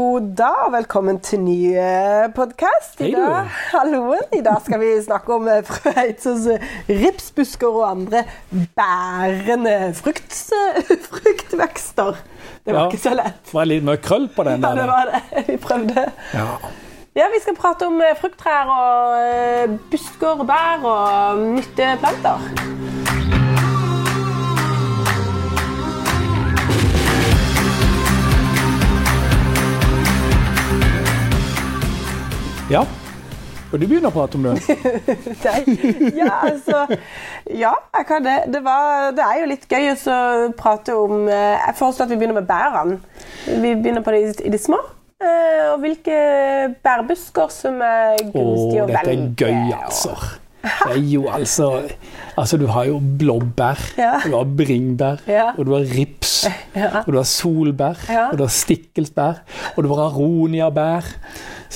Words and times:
God 0.00 0.28
dag 0.38 0.60
og 0.64 0.70
velkommen 0.72 1.18
til 1.20 1.42
ny 1.44 1.56
podkast. 2.32 3.00
I. 3.04 3.10
I 4.38 4.40
dag 4.46 4.62
skal 4.64 4.80
vi 4.80 4.88
snakke 5.04 5.34
om 5.34 5.48
Frøytsens 5.68 6.46
ripsbusker 7.02 7.68
og 7.68 7.84
andre 7.90 8.22
bærende 8.78 9.74
frukt, 9.98 10.32
fruktvekster. 11.10 12.16
Det 12.64 12.72
var 12.72 12.80
Ja. 12.80 12.86
ikke 12.88 13.02
så 13.02 13.12
lett. 13.18 13.42
Det 13.50 13.58
var 13.58 13.68
litt 13.68 13.84
mye 13.90 14.00
krøll 14.00 14.30
på 14.38 14.46
den 14.48 14.64
Ja, 14.64 14.72
det 14.80 14.88
var 14.88 15.12
det. 15.12 15.44
Vi 15.50 15.58
prøvde. 15.68 16.06
Ja. 16.32 16.48
Ja, 17.20 17.28
Vi 17.34 17.42
skal 17.44 17.58
prate 17.60 17.90
om 17.90 18.00
eh, 18.00 18.16
frukttrær 18.22 18.72
og 18.72 19.20
eh, 19.20 19.76
busker 19.92 20.40
og 20.40 20.46
bær 20.48 20.88
og 20.94 21.44
nytteplanter. 21.58 22.48
Ja. 32.70 32.84
Og 33.70 33.78
du 33.78 33.84
begynner 33.86 34.10
å 34.10 34.14
prate 34.14 34.34
om 34.34 34.46
det? 34.48 34.54
Ja, 36.18 36.40
altså 36.48 36.80
Ja, 37.54 37.70
jeg 37.94 38.06
kan 38.08 38.24
det. 38.26 38.36
Det, 38.50 38.62
var, 38.66 39.12
det 39.14 39.22
er 39.22 39.36
jo 39.44 39.50
litt 39.52 39.66
gøy 39.70 39.92
å 39.94 40.16
prate 40.58 40.96
om 40.98 41.28
eh, 41.30 41.54
Jeg 41.68 41.76
foreslår 41.78 42.08
at 42.08 42.10
vi 42.10 42.18
begynner 42.18 42.40
med 42.40 42.48
bærene. 42.50 42.98
Vi 43.46 43.74
begynner 43.78 44.02
på 44.06 44.14
de, 44.16 44.24
i 44.42 44.50
de 44.50 44.58
små. 44.58 44.80
eh, 45.22 45.68
Og 45.70 45.84
hvilke 45.84 46.18
bærbusker 46.82 47.54
som 47.54 47.78
er 47.86 48.18
gunstige 48.32 48.82
å 48.82 48.90
dette 48.90 49.14
er 49.14 49.22
gøy, 49.38 49.70
altså. 49.78 50.16
Det 50.62 50.96
er 50.96 51.02
jo 51.12 51.28
altså 51.28 51.82
Altså, 52.38 52.56
du 52.56 52.66
har 52.66 52.84
jo 52.84 53.00
blåbær, 53.18 53.78
Ja. 53.98 54.12
du 54.24 54.36
har 54.36 54.44
bringbær, 54.56 55.16
Ja. 55.28 55.50
og 55.58 55.66
du 55.66 55.72
har 55.74 55.84
rips, 55.98 56.46
Ja. 56.76 56.98
og 57.06 57.12
du 57.12 57.16
har 57.16 57.24
solbær, 57.24 57.96
og 58.32 58.38
du 58.38 58.42
har 58.44 58.48
stikkelsbær, 58.48 59.32
og 59.76 59.84
du 59.84 59.88
har 59.94 60.02
aroniabær, 60.04 61.04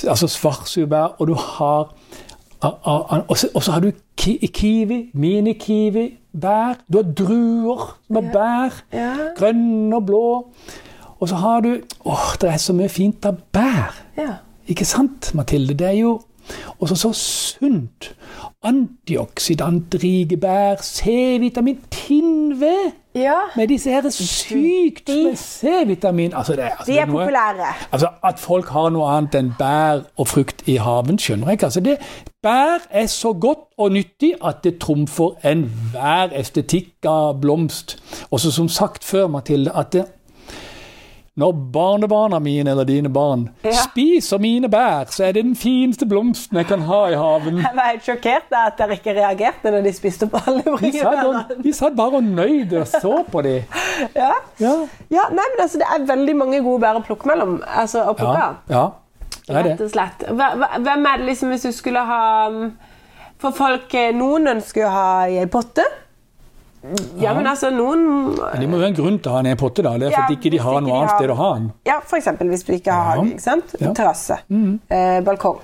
altså 0.07 0.27
svartsurbær, 0.27 1.15
og 1.19 1.27
du 1.27 1.33
har 1.33 1.93
Og 2.61 3.63
så 3.63 3.71
har 3.71 3.79
du 3.79 3.91
ki 4.17 4.47
kiwi, 4.53 5.11
mini-kiwi, 5.13 6.17
bær. 6.41 6.73
Du 6.91 6.97
har 6.97 7.03
druer 7.13 7.97
med 8.09 8.31
bær. 8.33 8.73
Grønne 9.37 9.95
og 9.95 10.05
blå. 10.05 10.47
Og 11.19 11.29
så 11.29 11.35
har 11.35 11.59
du 11.61 11.77
Åh, 12.05 12.33
det 12.41 12.49
er 12.49 12.57
så 12.57 12.73
mye 12.73 12.89
fint 12.89 13.25
av 13.25 13.37
bær. 13.53 13.93
Ja. 14.17 14.33
Ikke 14.67 14.85
sant, 14.85 15.31
Mathilde? 15.35 15.73
Det 15.73 15.87
er 15.87 15.91
jo 15.99 16.21
også 16.79 16.95
så 16.95 17.13
sunt. 17.13 18.15
Antioksidantrike 18.65 20.37
bær, 20.37 20.75
C-vitamin, 20.81 21.79
tinnved 21.91 22.91
ja. 23.15 23.33
med 23.55 23.67
disse 23.67 23.89
her 23.91 24.09
sykt 24.09 25.09
med 25.09 25.35
C-vitamin. 25.35 26.33
Altså, 26.33 26.53
altså, 26.53 26.91
De 26.91 26.97
er 26.97 27.05
noe- 27.05 27.11
populære. 27.11 27.73
Altså, 27.91 28.09
At 28.23 28.39
folk 28.39 28.69
har 28.69 28.89
noe 28.89 29.09
annet 29.17 29.35
enn 29.35 29.53
bær 29.59 30.01
og 30.17 30.27
frukt 30.27 30.63
i 30.67 30.75
haven, 30.75 31.19
skjønner 31.19 31.47
jeg 31.47 31.53
ikke. 31.59 31.65
Altså, 31.65 31.79
det, 31.79 31.97
bær 32.43 32.87
er 32.89 33.05
så 33.05 33.33
godt 33.33 33.57
og 33.77 33.91
nyttig 33.91 34.33
at 34.45 34.63
det 34.63 34.77
trumfer 34.79 35.37
enhver 35.45 36.33
estetikk 36.39 37.05
av 37.05 37.39
blomst. 37.41 37.97
Også 38.31 38.51
som 38.51 38.69
sagt 38.69 39.03
før, 39.03 39.27
Mathilde, 39.27 39.71
at 39.75 39.93
det, 39.93 40.05
når 41.37 41.51
barnebarna 41.75 42.37
mine 42.39 42.71
eller 42.71 42.85
dine 42.87 43.09
barn 43.11 43.49
Ja. 43.63 43.71
spiser 43.83 44.39
mine 44.39 44.69
bær, 44.71 45.09
så 45.11 45.25
er 45.27 45.33
det 45.35 45.43
den 45.43 45.55
fineste 45.59 46.05
blomsten 46.07 46.55
jeg 46.57 46.67
kan 46.69 46.81
ha 46.87 46.99
i 47.11 47.17
haven. 47.19 47.57
Jeg 47.59 47.75
var 47.75 47.89
helt 47.91 48.05
sjokkert 48.07 48.45
da 48.53 48.61
at 48.69 48.77
dere 48.79 48.95
ikke 48.95 49.15
reagerte 49.17 49.71
når 49.73 49.83
de 49.83 49.91
spiste 49.97 50.29
opp 50.29 50.37
alle 50.47 50.63
bringebærene. 50.63 51.57
de 51.63 51.73
satt 51.73 51.95
bare 51.97 52.21
og 52.21 52.23
nøyde 52.23 52.79
og 52.79 52.87
så 52.87 53.17
på 53.31 53.41
dem. 53.43 53.63
Ja. 54.15 54.31
Ja. 54.63 54.73
ja, 55.11 55.25
nei, 55.31 55.43
men 55.51 55.59
altså, 55.65 55.77
det 55.83 55.87
er 55.91 56.07
veldig 56.15 56.35
mange 56.39 56.61
gode 56.63 56.79
bær 56.85 57.01
å 57.01 57.03
plukke 57.03 57.27
mellom. 57.27 57.57
Altså, 57.67 58.05
å 58.07 58.15
plukke 58.15 58.39
Ja, 58.39 58.47
av. 58.47 58.55
ja, 58.69 58.85
det 59.47 59.55
er 59.59 59.69
Rett 59.73 59.81
og 59.81 59.91
slett. 59.91 60.23
Hvem 60.31 61.05
er 61.11 61.17
det 61.19 61.25
liksom 61.33 61.51
hvis 61.51 61.67
du 61.67 61.71
skulle 61.75 61.99
ha 62.07 62.47
um, 62.47 62.71
For 63.43 63.51
folk, 63.51 63.91
eh, 63.93 64.13
noen 64.15 64.47
ønsker 64.55 64.87
å 64.87 64.89
ha 64.95 65.07
i 65.27 65.35
ei 65.43 65.45
potte. 65.51 65.83
Ja, 67.19 67.33
men 67.33 67.47
altså, 67.47 67.69
noen 67.73 68.03
Men 68.35 68.59
Det 68.61 68.69
må 68.69 68.77
være 68.77 68.91
en 68.93 68.97
grunn 68.99 69.19
til 69.19 69.31
å 69.31 69.35
ha 69.35 69.41
i 69.43 69.51
en 69.55 69.57
potte. 69.57 69.81
da. 69.83 69.95
Det 69.97 70.07
er 70.07 70.11
Ja, 70.11 70.21
fordi 70.25 70.37
ikke 70.37 70.51
de 70.51 70.57
ikke 70.57 70.63
har 70.67 70.81
noe 70.81 70.97
annet 70.99 71.15
sted 71.15 71.29
å 71.29 71.35
ha 71.39 71.53
den. 71.55 71.71
Ja, 71.85 71.99
eksempel 72.19 72.47
hvis 72.51 72.63
du 72.67 72.73
ikke 72.73 72.91
har 72.93 73.15
Ja. 73.17 73.23
ikke 73.23 73.41
sant? 73.41 73.75
Ja. 73.81 73.93
Terrasse. 73.93 74.37
Eh, 74.89 75.21
balkong. 75.21 75.59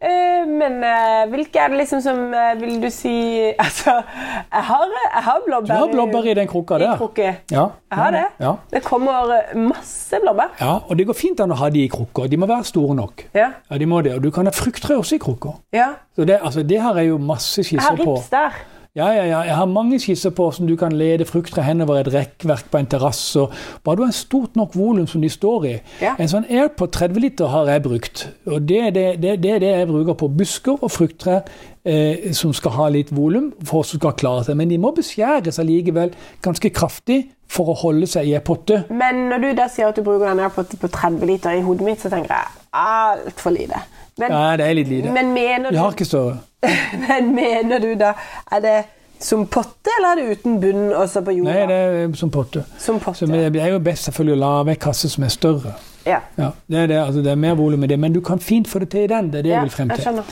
Eh, 0.00 0.46
men 0.48 0.78
eh, 0.82 1.26
hvilke 1.28 1.60
er 1.60 1.68
det 1.68 1.76
liksom 1.82 2.00
som 2.00 2.32
eh, 2.32 2.54
Vil 2.56 2.78
du 2.80 2.86
si 2.88 3.10
Altså, 3.64 3.92
jeg 4.00 4.62
har, 4.70 4.86
jeg 4.96 5.22
har 5.26 5.42
blåbær 5.44 5.66
Du 5.68 5.72
har 5.76 5.90
blåbær 5.92 6.28
i 6.30 6.34
den 6.38 6.48
krukka 6.48 6.78
i 6.78 6.84
der. 6.86 6.96
krukke. 6.96 7.34
Ja, 7.52 7.66
Jeg 7.90 7.98
har 7.98 8.10
det. 8.16 8.22
Ja. 8.40 8.54
Det 8.72 8.82
kommer 8.86 9.34
eh, 9.36 9.52
masse 9.60 10.16
blåbær. 10.24 10.54
ja, 10.60 10.78
og 10.88 10.96
det 10.96 11.06
går 11.06 11.18
fint 11.20 11.40
an 11.44 11.52
å 11.52 11.58
ha 11.60 11.68
de 11.68 11.84
i 11.84 11.88
krukker. 11.92 12.30
De 12.32 12.36
må 12.40 12.48
være 12.48 12.64
store 12.64 12.94
nok. 12.96 13.26
Ja. 13.36 13.50
Ja, 13.70 13.76
de 13.76 13.84
må 13.92 14.00
det. 14.02 14.14
Og 14.16 14.22
du 14.24 14.30
kan 14.30 14.48
ha 14.48 14.52
frukttrær 14.56 15.02
også 15.02 15.18
i 15.18 15.18
krukker. 15.18 15.58
ja. 15.76 15.90
Så 16.16 16.24
det, 16.26 16.40
altså, 16.42 16.62
det 16.66 16.80
har 16.80 16.94
jeg 16.96 17.08
jo 17.12 17.18
masse 17.18 17.62
Jeg 17.62 17.80
har 17.80 17.96
rips 17.96 18.28
der. 18.32 18.56
Ja, 18.98 19.06
ja, 19.14 19.22
ja. 19.24 19.40
Jeg 19.46 19.54
har 19.54 19.68
mange 19.70 20.00
skisser 20.02 20.32
på 20.34 20.48
hvordan 20.48 20.66
du 20.66 20.74
kan 20.76 20.92
lede 20.98 21.22
frukttre 21.24 21.62
henover 21.62 22.00
et 22.00 22.08
rekkverk 22.10 22.72
på 22.72 22.78
en 22.80 22.88
terrasse. 22.90 23.44
Bare 23.84 23.96
du 23.96 24.02
har 24.02 24.10
en 24.10 24.16
stort 24.16 24.56
nok 24.58 24.74
volum 24.74 25.06
som 25.06 25.22
de 25.22 25.28
står 25.30 25.66
i. 25.68 25.74
Ja. 26.02 26.16
En 26.18 26.30
sånn 26.32 26.48
AirPod 26.50 26.90
30 26.96 27.22
liter 27.22 27.52
har 27.52 27.70
jeg 27.70 27.84
brukt. 27.84 28.24
Og 28.50 28.66
det 28.66 28.80
er 28.88 28.96
det, 28.96 29.04
det, 29.22 29.36
det, 29.44 29.52
er 29.54 29.62
det 29.62 29.70
jeg 29.70 29.90
bruker 29.92 30.18
på 30.18 30.30
busker 30.40 30.82
og 30.82 30.90
frukttre 30.90 31.38
eh, 31.86 32.32
som 32.34 32.50
skal 32.56 32.74
ha 32.80 32.88
litt 32.90 33.14
volum 33.14 33.52
for 33.62 33.84
å 33.84 33.86
skal 33.86 34.16
klare 34.18 34.48
seg. 34.48 34.58
Men 34.58 34.74
de 34.74 34.80
må 34.82 34.90
beskjæres 34.96 35.62
allikevel 35.62 36.10
ganske 36.42 36.74
kraftig 36.74 37.22
for 37.50 37.70
å 37.70 37.78
holde 37.78 38.10
seg 38.10 38.26
i 38.26 38.34
ei 38.34 38.42
potte. 38.42 38.82
Men 38.90 39.28
når 39.30 39.46
du 39.46 39.48
da 39.62 39.70
sier 39.70 39.94
at 39.94 40.02
du 40.02 40.02
bruker 40.02 40.26
den 40.26 40.42
AirPod 40.42 40.74
på 40.82 40.90
30 40.90 41.30
liter 41.30 41.54
i 41.54 41.62
hodet 41.62 41.86
mitt, 41.86 42.02
så 42.02 42.10
tenker 42.10 42.34
jeg 42.34 42.66
altfor 42.74 43.54
lite. 43.54 43.86
Men, 44.20 44.32
Ja, 44.36 44.56
det 44.60 44.66
er 44.68 44.74
litt 44.78 44.88
lite. 44.92 45.12
men, 45.16 45.32
mener 45.34 45.70
du, 45.70 45.76
Vi 45.76 45.80
har 45.82 45.92
ikke 45.96 46.06
større. 46.08 46.38
men 47.08 47.30
mener 47.34 47.80
du 47.80 47.94
da 48.00 48.14
Er 48.52 48.60
det 48.64 48.78
som 49.20 49.42
potte, 49.52 49.92
eller 49.98 50.14
er 50.14 50.16
det 50.20 50.38
uten 50.38 50.54
bunn 50.62 50.86
også 50.96 51.20
på 51.26 51.34
jorda? 51.36 51.52
Nei, 51.52 51.64
det 51.68 51.78
er 52.04 52.14
som 52.16 52.30
potte. 52.32 52.62
Som 52.80 53.00
potte. 53.04 53.18
Så 53.20 53.26
det 53.28 53.60
er 53.60 53.74
jo 53.74 53.80
best 53.84 54.06
selvfølgelig 54.08 54.36
å 54.38 54.40
la 54.40 54.52
ei 54.72 54.76
kasse 54.80 55.10
som 55.12 55.26
er 55.26 55.32
større. 55.34 55.74
ja. 56.08 56.22
Ja, 56.40 56.46
det 56.72 56.78
er, 56.78 56.86
det, 56.88 56.96
altså 57.02 57.20
det 57.26 57.34
er 57.34 57.36
mer 57.36 57.54
volum 57.58 57.84
i 57.84 57.90
det, 57.90 57.98
men 58.00 58.14
du 58.16 58.22
kan 58.24 58.40
fint 58.40 58.68
få 58.68 58.78
det 58.80 58.88
til 58.94 59.04
i 59.04 59.10
den. 59.12 59.28
Det 59.32 59.42
er 59.42 59.44
det 59.44 59.50
ja, 59.52 59.58
jeg 59.58 59.68
vil 59.68 59.74
frem 59.74 59.90
jeg 59.92 60.00
til. 60.00 60.04
skjønner. 60.06 60.24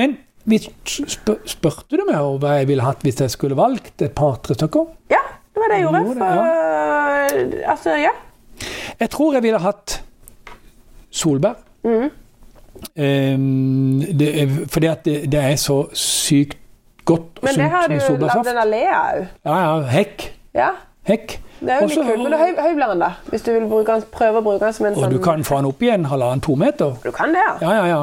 Men 0.00 0.16
spurte 1.44 1.98
du 2.00 2.04
meg 2.08 2.16
hva 2.40 2.54
jeg 2.62 2.68
ville 2.70 2.82
hatt 2.86 3.04
hvis 3.04 3.20
jeg 3.20 3.30
skulle 3.34 3.56
valgt 3.58 4.00
et 4.06 4.14
par-tre 4.16 4.56
stykker? 4.56 4.88
Ja, 5.12 5.20
det 5.52 5.60
var 5.60 5.68
det 5.74 5.78
jeg 5.82 5.84
gjorde. 5.84 6.02
For, 6.06 6.14
For, 6.24 7.68
altså, 7.74 7.96
ja. 8.00 8.14
Jeg 9.00 9.10
tror 9.12 9.36
jeg 9.36 9.44
ville 9.44 9.60
hatt 9.68 9.98
solbær. 11.10 11.60
Mhm. 11.84 12.08
Ehm, 12.96 14.00
det 14.18 14.28
er, 14.42 14.46
fordi 14.68 14.86
at 14.90 15.04
det, 15.04 15.16
det 15.32 15.40
er 15.40 15.56
så 15.56 15.82
sykt 15.96 16.56
godt 17.04 17.20
og 17.40 17.44
Men 17.48 17.54
det 17.54 17.68
har 17.70 17.86
du 17.88 17.94
lagd 18.24 18.48
en 18.52 18.60
allé 18.64 18.82
av. 18.94 19.26
Ja, 19.44 19.58
ja, 19.60 19.80
hekk. 19.90 20.26
Ja, 20.54 20.68
Hekk. 21.06 21.38
det 21.60 21.70
er 21.70 21.78
jo 21.80 21.86
Også- 21.86 22.00
litt 22.02 22.14
kult. 22.14 22.22
Men 22.30 22.38
høy, 22.38 22.54
høyvler 22.62 22.88
den, 22.92 22.98
da. 22.98 23.10
Hvis 23.30 23.42
du 23.42 23.52
vil 23.52 23.62
den, 23.86 24.02
prøve 24.12 24.38
å 24.38 24.42
bruke 24.42 24.64
den 24.64 24.72
som 24.72 24.86
en 24.86 24.94
Og 24.94 25.04
sånn 25.04 25.10
du 25.12 25.18
kan 25.18 25.44
få 25.44 25.56
den 25.56 25.66
opp 25.70 25.82
igjen 25.82 26.04
halvannen-to 26.10 26.54
meter. 26.56 26.96
Du 27.04 27.10
kan 27.10 27.28
det, 27.34 27.42
ja. 27.46 27.54
Ja, 27.70 27.76
ja, 27.80 27.86
ja. 27.86 28.02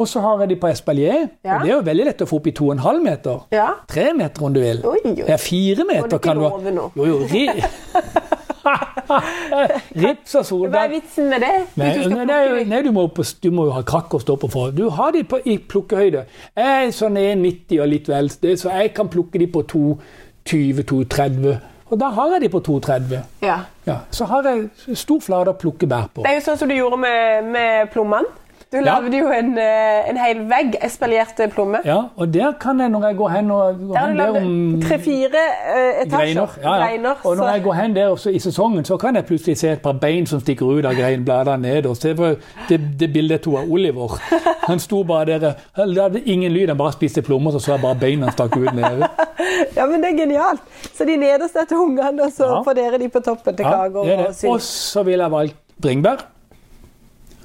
Og 0.00 0.08
så 0.08 0.20
har 0.24 0.38
jeg 0.40 0.48
de 0.48 0.56
på 0.56 0.68
espalier. 0.70 1.28
Ja. 1.44 1.56
Og 1.58 1.60
det 1.62 1.70
er 1.70 1.74
jo 1.74 1.80
veldig 1.84 2.04
lett 2.06 2.22
å 2.24 2.26
få 2.26 2.36
opp 2.40 2.46
i 2.46 2.50
to 2.56 2.64
og 2.70 2.72
en 2.72 2.78
halv 2.78 3.02
meter. 3.04 3.42
Ja. 3.52 3.66
Tre 3.88 4.12
meter 4.16 4.42
om 4.46 4.54
du 4.54 4.60
vil. 4.60 4.80
Oi, 4.84 4.96
oi. 5.04 5.24
Ja, 5.28 5.36
fire 5.36 5.84
Må 5.84 5.88
du 5.88 5.94
meter 5.94 6.16
ikke 6.16 6.22
kan 6.24 6.36
du 6.36 6.42
ha. 6.42 6.48
love 6.48 6.70
nå? 6.72 6.90
Jo, 6.96 7.04
jo, 7.04 7.18
ri... 7.28 7.48
Rips 10.04 10.34
og 10.40 10.68
Hva 10.70 10.84
er 10.84 10.92
vitsen 10.92 11.30
med 11.32 11.44
det? 11.44 11.52
Nei, 11.80 11.90
nei, 12.12 12.64
nei 12.68 12.82
du, 12.84 12.90
må 12.94 13.06
på, 13.14 13.24
du 13.42 13.50
må 13.54 13.66
jo 13.68 13.74
ha 13.76 13.82
krakk 13.86 14.14
å 14.16 14.22
stå 14.22 14.36
på 14.40 14.50
for. 14.52 14.74
Du 14.76 14.88
har 14.96 15.14
de 15.16 15.24
på, 15.28 15.40
i 15.44 15.56
plukkehøyde. 15.58 16.24
Jeg 16.58 16.86
er 16.86 16.94
sånn 16.94 17.18
1,90 17.20 17.80
og 17.80 17.90
litt 17.90 18.10
vel, 18.10 18.30
så 18.30 18.74
jeg 18.76 18.94
kan 18.96 19.10
plukke 19.12 19.40
de 19.42 19.48
på 19.50 19.64
2,20-2,30. 19.72 21.60
Og 21.90 21.98
da 21.98 22.10
har 22.14 22.36
jeg 22.36 22.44
de 22.44 22.50
på 22.52 22.60
2,30. 22.66 23.16
Ja. 23.42 23.56
Ja, 23.88 23.96
så 24.14 24.28
har 24.30 24.46
jeg 24.46 24.96
stor 24.98 25.22
flate 25.24 25.54
å 25.54 25.58
plukke 25.58 25.88
bær 25.90 26.06
på. 26.14 26.22
Det 26.22 26.30
er 26.30 26.38
jo 26.38 26.44
sånn 26.46 26.60
som 26.60 26.70
du 26.70 26.76
gjorde 26.76 27.00
med, 27.02 27.50
med 27.50 27.90
plommene. 27.94 28.30
Du 28.72 28.76
Ja. 28.76 28.82
lagde 29.00 29.18
jo 29.18 29.26
en, 29.34 29.58
eh, 29.58 30.10
en 30.10 30.16
hel 30.16 30.44
vegg 30.48 30.76
espalierte 30.84 31.48
plommer. 31.50 31.80
Ja, 31.84 32.02
og 32.16 32.28
der 32.34 32.52
kan 32.60 32.78
jeg, 32.80 32.88
når 32.88 33.06
jeg 33.08 33.16
går 33.16 33.28
hen 33.28 33.50
og 33.50 33.78
går 33.78 33.92
Der 33.94 33.98
har 33.98 34.08
du 34.10 34.14
lagd 34.16 34.82
tre-fire 34.82 35.40
eh, 35.76 36.02
etasjer. 36.06 36.18
greiner. 36.18 36.48
Ja, 36.62 36.74
ja. 36.74 36.86
Greiner, 36.86 37.14
Og 37.24 37.36
når 37.36 37.44
så- 37.48 37.52
jeg 37.54 37.62
går 37.62 37.72
hen 37.74 37.94
der 37.96 38.28
i 38.30 38.38
sesongen, 38.38 38.84
så 38.84 38.96
kan 38.96 39.14
jeg 39.16 39.24
plutselig 39.26 39.56
se 39.58 39.68
et 39.72 39.82
par 39.82 39.92
bein 39.92 40.26
som 40.26 40.40
stikker 40.40 40.66
ut 40.66 40.84
av 40.84 40.94
greinbladene 40.94 41.62
nederst. 41.62 42.02
Det, 42.02 42.38
det, 42.68 42.80
det 43.00 43.12
bildet 43.12 43.40
tok 43.42 43.54
av 43.58 43.70
Oliver. 43.72 44.20
Han 44.68 44.78
sto 44.78 45.02
bare 45.04 45.24
der 45.40 45.52
Han 45.74 45.96
hadde 45.96 46.22
ingen 46.26 46.52
lyd, 46.52 46.68
han 46.68 46.78
bare 46.78 46.92
spiste 46.92 47.22
plommer, 47.22 47.50
så 47.50 47.58
så 47.60 47.72
jeg 47.72 47.80
bare 47.82 47.94
beina 48.00 48.30
stakk 48.30 48.56
ut 48.56 48.74
nede. 48.74 49.08
Ja, 49.76 49.86
men 49.86 50.00
det 50.02 50.12
er 50.12 50.16
genialt. 50.26 50.60
Så 50.94 51.04
de 51.04 51.16
nederste 51.16 51.58
er 51.60 51.64
til 51.68 51.76
ungene, 51.76 52.22
og 52.22 52.30
så 52.32 52.44
Ja. 52.46 52.62
får 52.62 52.74
dere 52.74 52.98
de 52.98 53.08
på 53.08 53.20
toppen 53.20 53.56
til 53.56 53.64
kaker 53.64 54.04
er 54.06 54.26
og 54.28 54.34
sylt. 54.34 54.50
Og 54.50 54.60
så 54.60 55.02
ville 55.04 55.24
jeg 55.24 55.30
valgt 55.32 55.54
bringebær. 55.82 56.16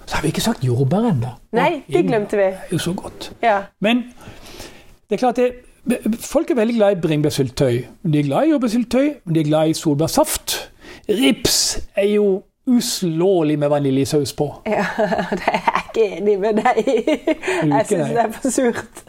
Så 0.05 0.15
har 0.15 0.21
vi 0.21 0.27
ikke 0.33 0.41
sagt 0.41 0.63
jordbær 0.63 1.09
ennå. 1.09 1.31
Nei, 1.57 1.83
det 1.89 2.05
glemte 2.05 2.37
vi. 2.37 2.43
Det 2.43 2.69
er 2.69 2.73
jo 2.77 2.81
så 2.83 2.93
godt. 2.93 3.31
Ja. 3.43 3.59
Men 3.81 4.03
det 5.09 5.17
er 5.17 5.21
klart 5.21 5.35
det, 5.35 5.51
folk 6.21 6.51
er 6.51 6.55
veldig 6.55 6.75
glad 6.75 6.97
i 6.97 7.01
bringebærsyltetøy. 7.01 7.85
De 8.03 8.19
er 8.19 8.23
glad 8.23 8.45
i 8.45 8.49
jordbærsyltetøy, 8.49 9.09
men 9.25 9.35
de 9.35 9.39
er 9.39 9.43
glad 9.49 9.69
i 9.69 9.73
solbærsaft. 9.73 10.71
Rips 11.09 11.79
er 11.95 12.07
jo 12.15 12.43
uslåelig 12.67 13.59
med 13.59 13.67
vaniljesaus 13.67 14.33
på. 14.33 14.61
Ja, 14.65 14.85
det 15.37 15.47
er 15.47 15.61
jeg 15.65 15.83
ikke 15.85 16.17
enig 16.17 16.39
med 16.39 16.53
deg 16.53 16.79
i. 16.87 16.95
Jeg 17.69 17.85
syns 17.87 18.09
det 18.09 18.21
er 18.23 18.31
for 18.31 18.49
surt. 18.49 19.03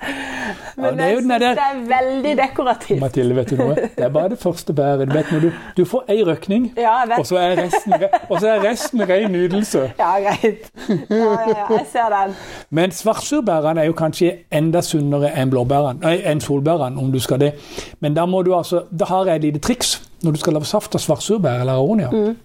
Men 0.82 0.98
det 0.98 1.04
jo 1.04 1.08
jeg 1.08 1.22
synes 1.22 1.32
syns 1.32 1.58
det 1.58 1.64
er 1.64 1.78
veldig 1.88 2.32
dekorativt. 2.38 3.00
Mathilde, 3.00 3.36
vet 3.36 3.50
du 3.50 3.56
noe? 3.56 3.74
Det 3.96 4.04
er 4.04 4.10
bare 4.12 4.28
det 4.28 4.38
første 4.38 4.72
bæret. 4.76 5.08
Du 5.30 5.50
du, 5.76 5.84
får 5.84 6.04
ei 6.12 6.22
røkning, 6.24 6.72
Ja, 6.76 7.18
og 7.18 7.26
så 7.26 7.36
er 7.36 7.56
resten, 7.56 7.92
og 8.28 8.40
så 8.40 8.48
er 8.48 8.64
resten 8.70 9.08
ren 9.08 9.32
nydelse. 9.32 9.90
Ja, 9.98 10.10
greit. 10.20 10.70
Ja, 10.88 11.16
ja, 11.16 11.48
ja, 11.48 11.66
jeg 11.70 11.86
ser 11.92 12.12
den. 12.12 12.34
Men 12.70 12.90
svartsurbærene 12.90 13.80
er 13.80 13.84
jo 13.84 13.92
kanskje 13.92 14.32
enda 14.52 14.80
sunnere 14.84 15.32
enn 15.40 15.50
blåbærene, 15.50 16.12
enn 16.28 16.40
solbærene, 16.40 17.00
om 17.00 17.12
du 17.12 17.20
skal 17.20 17.40
det. 17.40 17.52
Men 18.00 18.14
da 18.14 18.26
må 18.26 18.42
du 18.42 18.54
altså, 18.56 18.84
da 18.90 19.08
har 19.08 19.26
jeg 19.26 19.36
et 19.36 19.48
lite 19.48 19.58
triks 19.58 20.02
når 20.22 20.32
du 20.32 20.38
skal 20.38 20.52
lage 20.52 20.68
saft 20.68 20.94
av 20.94 21.00
svartsurbær 21.00 21.60
eller 21.60 21.72
aronia. 21.72 22.10
Mm. 22.12 22.36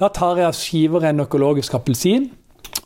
Da 0.00 0.08
tar 0.08 0.36
jeg 0.36 0.46
og 0.50 0.54
skiver 0.58 1.08
en 1.08 1.20
økologisk 1.24 1.74
appelsin 1.74 2.30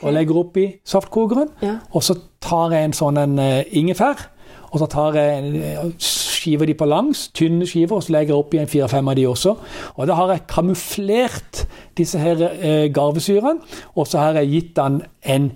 og 0.02 0.12
legger 0.14 0.40
oppi 0.40 0.66
saftkokeren. 0.86 1.52
Ja. 1.62 1.76
Og 1.92 2.04
så 2.06 2.16
tar 2.44 2.74
jeg 2.74 2.88
en 2.88 2.96
sånn 2.96 3.20
en 3.20 3.38
eh, 3.42 3.62
ingefær, 3.78 4.28
og 4.68 4.82
så 4.82 4.88
tar 4.90 5.16
jeg 5.16 5.62
eh, 5.62 5.86
skiver 5.98 6.68
de 6.68 6.74
på 6.78 6.88
langs, 6.88 7.28
tynne 7.36 7.66
skiver, 7.66 7.96
og 7.96 8.04
så 8.04 8.14
legger 8.14 8.34
jeg 8.34 8.42
oppi 8.42 8.60
en 8.60 8.70
fire-fem 8.70 9.08
av 9.10 9.16
de 9.18 9.24
også. 9.28 9.54
Og 9.96 10.10
da 10.10 10.18
har 10.18 10.34
jeg 10.34 10.44
kamuflert 10.50 11.64
disse 11.98 12.20
her 12.20 12.44
eh, 12.50 12.84
garvesyrene, 12.94 13.64
og 13.96 14.06
så 14.06 14.22
har 14.22 14.38
jeg 14.40 14.52
gitt 14.52 14.76
den 14.76 15.00
en, 15.34 15.50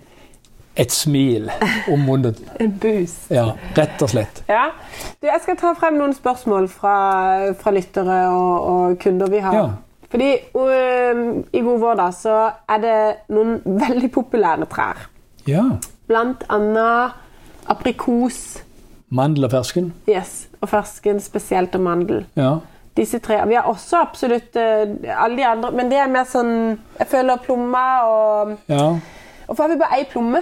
et 0.76 0.92
smil 0.92 1.50
om 1.92 2.02
munnen. 2.08 2.36
En 2.64 2.74
bus. 2.80 3.14
Ja, 3.30 3.52
rett 3.76 4.02
og 4.02 4.12
slett. 4.14 4.42
Ja. 4.48 4.70
Du, 5.20 5.28
jeg 5.28 5.40
skal 5.44 5.60
ta 5.60 5.74
frem 5.78 6.00
noen 6.00 6.16
spørsmål 6.16 6.68
fra, 6.72 6.98
fra 7.60 7.74
lyttere 7.74 8.20
og, 8.32 8.52
og 8.72 9.00
kunder 9.02 9.30
vi 9.32 9.44
har. 9.44 9.58
Ja. 9.58 9.70
Fordi 10.12 10.28
øhm, 10.60 11.44
i 11.56 11.60
God 11.64 11.78
vår 11.80 11.94
da, 12.02 12.10
så 12.12 12.34
er 12.68 12.82
det 12.82 12.96
noen 13.32 13.54
veldig 13.64 14.10
populære 14.12 14.66
trær. 14.68 15.06
Ja. 15.48 15.64
Blant 16.10 16.44
annet 16.52 17.16
aprikos, 17.72 18.60
Mandel 19.12 19.44
og 19.44 19.50
fersken. 19.52 19.90
yes, 20.08 20.48
og 20.60 20.68
fersken 20.72 21.18
spesielt, 21.20 21.74
og 21.74 21.80
mandel. 21.84 22.22
Ja. 22.36 22.54
Disse 22.96 23.18
tre. 23.24 23.38
Vi 23.48 23.54
har 23.56 23.62
også 23.68 24.00
absolutt 24.00 24.56
øh, 24.56 24.88
alle 25.24 25.36
de 25.36 25.46
andre, 25.46 25.70
men 25.72 25.88
det 25.90 25.98
er 26.00 26.10
mer 26.12 26.24
sånn 26.28 26.78
Jeg 26.98 27.08
føler 27.08 27.40
plomma 27.40 27.84
og 28.04 28.50
ja. 28.68 28.90
Hvorfor 29.46 29.64
har 29.64 29.72
vi 29.72 29.78
bare 29.80 29.98
ei 30.00 30.04
plomme? 30.12 30.40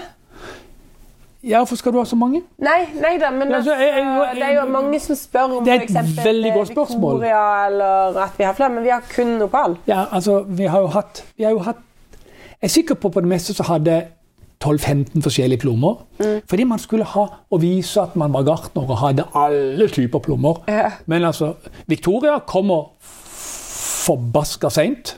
Ja, 1.43 1.59
hvorfor 1.63 1.77
skal 1.81 1.93
du 1.93 1.99
ha 1.99 2.05
så 2.05 2.17
mange? 2.21 2.43
Nei, 2.61 2.83
nei 3.01 3.15
da, 3.19 3.31
men 3.33 3.49
altså, 3.55 3.73
jeg, 3.73 3.89
jeg- 3.97 4.07
jeg- 4.07 4.35
det 4.37 4.43
er 4.43 4.55
jo 4.61 4.67
mange 4.69 5.01
som 5.01 5.17
spør 5.17 5.57
om 5.59 5.65
Det 5.65 5.73
er 5.73 5.81
et 5.83 5.89
godt 5.95 6.19
eh. 6.19 6.69
Victoria, 6.69 7.67
eller 7.67 8.19
at 8.25 8.33
vi 8.39 8.45
har 8.45 8.53
flere, 8.55 8.69
men 8.75 8.85
vi 8.85 8.89
har 8.91 9.01
kun 9.15 9.27
Nopal. 9.39 9.77
Ja, 9.89 10.05
altså, 10.13 10.43
vi 10.47 10.65
har 10.69 10.81
jo 10.81 10.87
hatt, 10.87 11.25
vi 11.37 11.45
har 11.45 11.51
jo 11.51 11.59
hatt 11.59 11.77
Jeg 12.63 12.69
er 12.69 12.69
sikker 12.69 12.95
på 12.95 13.09
på 13.09 13.21
det 13.21 13.29
meste 13.29 13.55
så 13.55 13.63
hadde 13.65 14.03
12-15 14.65 15.23
forskjellige 15.25 15.59
plommer. 15.63 16.03
Fordi 16.49 16.65
man 16.65 16.79
skulle 16.79 17.05
ha 17.05 17.23
og 17.51 17.63
vise 17.63 18.01
at 18.03 18.17
man 18.17 18.33
var 18.33 18.43
gartner 18.45 18.83
og 18.91 18.99
hadde 18.99 19.25
alle 19.35 19.89
typer 19.89 20.19
plommer. 20.19 20.61
Ja. 20.69 20.91
Men 21.07 21.25
altså, 21.25 21.55
Victoria 21.89 22.39
kommer 22.47 22.91
forbaska 24.05 24.69
seint. 24.71 25.17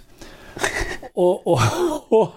Og, 1.17 1.47
og, 1.47 1.59
og, 2.11 2.29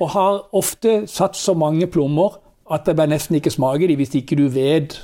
og 0.00 0.10
har 0.10 0.36
ofte 0.54 1.06
satt 1.10 1.34
så 1.36 1.54
mange 1.58 1.86
plommer 1.90 2.36
at 2.74 2.88
bare 2.96 3.10
nesten 3.10 3.38
ikke 3.38 3.50
smaker 3.50 3.88
de 3.88 3.96
hvis 3.96 4.14
ikke 4.14 4.36
du 4.38 4.46
vet 4.52 4.96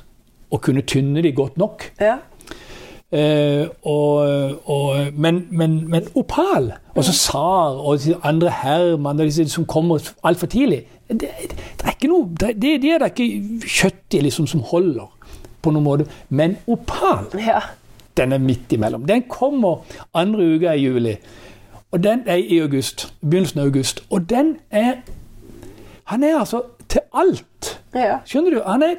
å 0.52 0.60
kunne 0.62 0.84
tynne 0.86 1.22
de 1.24 1.32
godt 1.32 1.58
nok. 1.58 1.88
Ja. 2.00 2.18
Eh, 3.14 3.68
og, 3.86 4.58
og, 4.70 5.12
men, 5.14 5.44
men, 5.50 5.76
men 5.90 6.08
opal, 6.18 6.72
og 6.94 7.04
så 7.04 7.12
SAR 7.14 7.78
og 7.78 8.00
de 8.02 8.16
andre 8.26 8.50
Herman 8.50 9.20
og 9.20 9.28
disse 9.28 9.46
som 9.52 9.66
kommer 9.70 10.02
altfor 10.26 10.50
tidlig 10.50 10.82
det, 11.08 11.28
det 11.78 11.84
er 11.84 11.92
ikke 11.92 12.08
noe, 12.08 12.28
det, 12.40 12.54
det 12.62 12.78
det 12.82 12.92
er 12.94 13.02
det 13.02 13.10
ikke 13.12 13.68
kjøtt 13.68 14.16
i 14.16 14.22
liksom, 14.24 14.46
som 14.50 14.64
holder, 14.64 15.08
på 15.62 15.72
noen 15.72 15.84
måte. 15.84 16.06
Men 16.28 16.56
opal, 16.66 17.28
ja. 17.40 17.60
den 18.16 18.32
er 18.32 18.38
midt 18.38 18.72
imellom. 18.72 19.06
Den 19.06 19.24
kommer 19.28 19.84
andre 20.14 20.54
uka 20.56 20.74
i 20.74 20.84
juli. 20.84 21.16
Og 21.92 22.02
den 22.04 22.24
er 22.26 22.40
i 22.40 22.58
august. 22.60 23.12
Begynnelsen 23.20 23.60
av 23.60 23.70
august. 23.70 24.04
Og 24.10 24.30
den 24.30 24.56
er 24.70 25.04
Han 26.04 26.22
er 26.22 26.38
altså 26.38 26.62
til 26.88 27.00
alt. 27.14 27.44
Ja. 27.94 28.18
Skjønner 28.26 28.50
du? 28.50 28.62
Han 28.66 28.82
er 28.82 28.94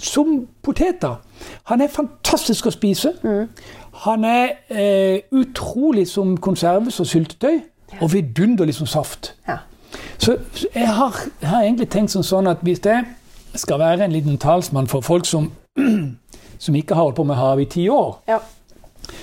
som 0.00 0.46
poteter. 0.62 1.16
Han 1.68 1.80
er 1.80 1.88
fantastisk 1.92 2.66
å 2.66 2.70
spise. 2.72 3.12
Han 4.04 4.24
er 4.24 4.52
eh, 4.70 5.20
utrolig 5.32 6.06
som 6.08 6.36
konserves 6.36 7.00
og 7.00 7.06
syltetøy. 7.06 7.60
Og 8.00 8.12
vidunderlig 8.12 8.74
som 8.74 8.86
saft. 8.86 9.34
ja. 9.48 9.56
Så 10.18 10.36
så 10.54 10.66
jeg 10.74 10.88
har, 10.88 11.16
jeg 11.40 11.48
har 11.48 11.62
egentlig 11.62 11.88
tenkt 11.90 12.12
som 12.12 12.22
sånn 12.22 12.46
at 12.46 12.60
hvis 12.62 12.78
jeg 12.84 13.04
skal 13.54 13.78
være 13.78 14.04
en 14.04 14.12
liten 14.12 14.38
talsmann 14.38 14.86
for 14.86 15.00
folk 15.00 15.26
som, 15.26 15.50
som 16.64 16.74
ikke 16.74 16.94
har 16.94 17.02
holdt 17.02 17.16
på 17.16 17.24
med 17.24 17.34
hav 17.34 17.60
i 17.60 17.64
ti 17.64 17.88
år, 17.88 18.22
ja. 18.28 18.38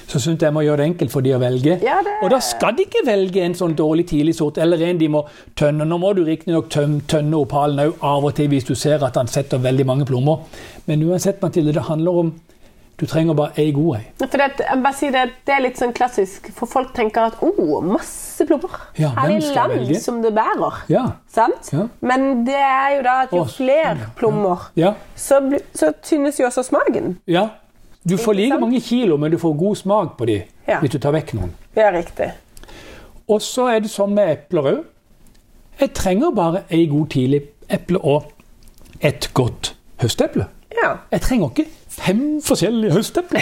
Så 0.08 0.20
syns 0.24 0.40
jeg 0.42 0.54
må 0.56 0.62
gjøre 0.64 0.78
det 0.78 0.86
enkelt 0.94 1.12
for 1.12 1.22
de 1.26 1.34
å 1.36 1.40
velge. 1.42 1.78
Ja, 1.84 1.98
det- 2.02 2.14
Og 2.24 2.30
da 2.32 2.40
skal 2.40 2.74
de 2.78 2.86
ikke 2.86 3.06
velge 3.06 3.44
en 3.44 3.54
sånn 3.54 3.76
dårlig 3.76 4.08
tidlig 4.08 4.36
sort, 4.36 4.58
eller 4.58 4.82
en 4.88 4.98
de 4.98 5.08
må 5.10 5.26
tønne. 5.56 5.84
Nå 5.86 5.98
må 6.00 6.14
du 6.16 6.24
riktignok 6.24 6.70
tønne 6.70 7.36
opalen 7.36 7.80
òg 7.90 7.96
av 8.02 8.24
og 8.26 8.34
til 8.36 8.48
hvis 8.48 8.64
du 8.66 8.74
ser 8.76 9.04
at 9.04 9.16
han 9.16 9.28
setter 9.28 9.58
veldig 9.60 9.86
mange 9.86 10.06
plommer. 10.06 10.40
Men 10.88 11.04
uansett, 11.04 11.42
Mathilde, 11.42 11.74
det 11.74 11.84
handler 11.84 12.12
om 12.26 12.34
Du 13.00 13.06
trenger 13.06 13.36
bare 13.36 13.52
ei 13.62 13.72
god 13.72 13.98
ei. 13.98 14.06
For 14.18 14.38
det, 14.42 14.58
det, 14.58 15.30
det 15.46 15.54
er 15.54 15.60
litt 15.62 15.78
sånn 15.78 15.94
klassisk, 15.94 16.48
for 16.52 16.66
folk 16.66 16.96
tenker 16.96 17.28
at 17.28 17.36
oh, 17.44 17.80
masse 17.86 18.44
plommer. 18.48 18.72
Ja, 18.98 19.10
Her 19.10 19.30
i 19.36 19.40
skal 19.40 19.70
land 19.70 19.74
velge? 19.86 20.00
som 20.02 20.22
det 20.24 20.32
bærer. 20.34 20.80
Ja. 20.90 21.04
Sant? 21.30 21.70
Ja. 21.72 21.84
Men 22.02 22.44
det 22.48 22.56
er 22.56 22.96
jo 22.96 23.04
da 23.04 23.14
at 23.28 23.32
jo 23.32 23.44
Å, 23.44 23.52
flere 23.54 24.00
ja. 24.00 24.10
plommer, 24.18 24.66
så, 25.16 25.60
så 25.76 25.92
tynnes 26.02 26.40
jo 26.40 26.48
også 26.50 26.64
smaken. 26.66 27.20
ja. 27.28 27.50
Du 28.10 28.18
får 28.18 28.34
like 28.34 28.60
mange 28.60 28.80
kilo, 28.82 29.18
men 29.18 29.32
du 29.32 29.38
får 29.38 29.54
god 29.60 29.76
smak 29.76 30.18
på 30.18 30.26
de 30.26 30.44
Ja. 30.68 30.80
hvis 30.80 30.92
du 30.92 30.98
tar 31.00 31.12
vekk 31.12 31.34
noen. 31.34 31.54
Det 31.76 31.84
er 31.84 31.92
riktig. 31.94 32.32
Og 33.28 33.42
så 33.42 33.68
er 33.76 33.80
det 33.80 33.90
sånn 33.92 34.14
med 34.16 34.30
epler 34.32 34.62
òg. 34.72 34.84
Jeg 35.80 35.94
trenger 35.94 36.32
bare 36.36 36.64
ei 36.72 36.86
god 36.88 37.10
tidlig 37.10 37.42
eple 37.70 38.00
og 38.04 38.32
et 39.02 39.30
godt 39.34 39.76
høsteple. 40.02 40.48
Ja. 40.84 40.94
Jeg 41.12 41.22
trenger 41.22 41.50
ikke 41.50 41.66
fem 41.90 42.42
forskjellige 42.42 42.92
høstepler. 42.94 43.42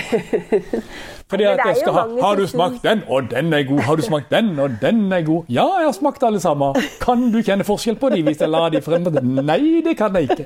Fordi 1.30 1.44
at 1.44 1.60
jeg 1.66 1.76
skal 1.80 1.94
ha 1.94 2.04
Har 2.22 2.36
du 2.36 2.48
smakt 2.48 2.84
den, 2.84 3.02
og 3.10 3.30
den 3.32 3.54
er 3.54 3.64
god. 3.64 3.80
Har 3.80 3.96
du 3.96 4.02
smakt 4.02 4.30
den, 4.32 4.60
og 4.60 4.70
den 4.82 5.12
er 5.14 5.22
god. 5.22 5.44
Ja, 5.50 5.66
jeg 5.80 5.86
har 5.86 5.92
smakt 5.92 6.24
alle 6.24 6.40
sammen. 6.40 6.76
Kan 7.02 7.32
du 7.32 7.42
kjenne 7.42 7.64
forskjell 7.64 7.96
på 8.02 8.10
dem 8.10 8.26
hvis 8.26 8.42
jeg 8.42 8.50
lar 8.50 8.70
de 8.70 8.82
frem? 8.82 9.04
Nei, 9.46 9.82
det 9.86 9.98
kan 9.98 10.16
jeg 10.16 10.30
ikke. 10.30 10.46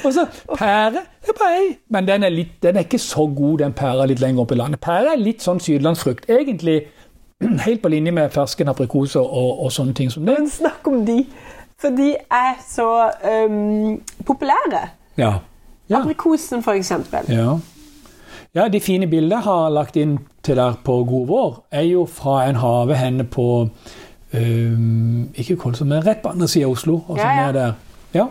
Og 0.04 0.12
så 0.12 0.26
pære 0.58 1.02
er 1.24 1.38
bare 1.38 1.60
ei, 1.60 1.70
men 1.88 2.08
den 2.08 2.22
er, 2.22 2.28
litt, 2.28 2.56
den 2.62 2.76
er 2.76 2.84
ikke 2.84 2.98
så 2.98 3.26
god, 3.26 3.58
den 3.58 3.72
pæra 3.72 4.06
litt 4.06 4.20
lenger 4.20 4.44
opp 4.44 4.52
i 4.52 4.58
landet. 4.58 4.80
Pære 4.84 5.14
er 5.14 5.20
litt 5.20 5.44
sånn 5.44 5.62
sydlandsfrukt. 5.64 6.28
Egentlig 6.28 6.82
helt 7.66 7.82
på 7.82 7.92
linje 7.92 8.12
med 8.14 8.32
fersken 8.34 8.70
aprikoser 8.72 9.24
og, 9.24 9.64
og 9.64 9.72
sånne 9.72 9.96
ting 9.96 10.12
som 10.12 10.26
det. 10.26 10.36
Men 10.38 10.50
snakk 10.50 10.88
om 10.90 11.04
de, 11.06 11.22
for 11.80 11.96
de 11.96 12.12
er 12.18 12.60
så 12.68 12.88
um, 13.48 13.96
populære. 14.26 14.84
Ja. 15.20 15.32
ja. 15.88 16.02
Aprikosen, 16.02 16.62
for 16.62 16.76
eksempel. 16.76 17.32
Ja. 17.32 17.58
ja, 18.54 18.68
de 18.68 18.80
fine 18.80 19.08
bildene 19.10 19.40
jeg 19.40 19.48
har 19.48 19.74
lagt 19.74 19.96
inn 20.00 20.18
til 20.44 20.60
der 20.60 20.76
på 20.84 21.00
God 21.08 21.26
vår, 21.26 21.52
er 21.72 21.88
jo 21.88 22.04
fra 22.10 22.42
en 22.48 22.60
havehenne 22.60 23.24
på 23.24 23.48
um, 24.34 25.28
Ikke 25.34 25.56
Kolsund, 25.56 25.88
men 25.88 26.04
rett 26.06 26.22
på 26.22 26.34
andre 26.34 26.48
sida 26.48 26.68
av 26.68 26.76
Oslo. 26.76 27.00
Altså 27.08 27.26
Ja, 27.26 27.46
ja. 27.46 27.52
der. 27.52 27.72
Ja, 28.14 28.26